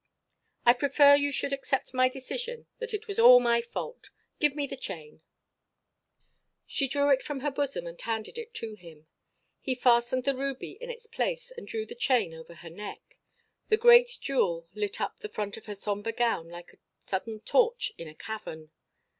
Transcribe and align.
I 0.65 0.73
prefer 0.73 1.13
you 1.15 1.31
should 1.31 1.53
accept 1.53 1.93
my 1.93 2.09
decision 2.09 2.65
that 2.79 2.91
it 2.91 3.07
was 3.07 3.19
all 3.19 3.39
my 3.39 3.61
fault. 3.61 4.09
Give 4.39 4.55
me 4.55 4.65
the 4.65 4.75
chain." 4.75 5.21
She 6.65 6.87
drew 6.87 7.09
it 7.11 7.21
from 7.21 7.41
her 7.41 7.51
bosom 7.51 7.85
and 7.85 8.01
handed 8.01 8.39
it 8.39 8.51
to 8.55 8.73
him. 8.73 9.05
He 9.59 9.75
fastened 9.75 10.23
the 10.23 10.35
ruby 10.35 10.71
in 10.81 10.89
its 10.89 11.05
place 11.05 11.51
and 11.51 11.69
threw 11.69 11.85
the 11.85 11.93
chain 11.93 12.33
over 12.33 12.55
her 12.55 12.69
neck. 12.71 13.19
The 13.69 13.77
great 13.77 14.17
jewel 14.19 14.67
lit 14.73 14.99
up 14.99 15.19
the 15.19 15.29
front 15.29 15.55
of 15.55 15.67
her 15.67 15.75
somber 15.75 16.11
gown 16.11 16.49
like 16.49 16.73
a 16.73 16.77
sudden 16.99 17.41
torch 17.41 17.93
in 17.95 18.07
a 18.07 18.15
cavern. 18.15 18.71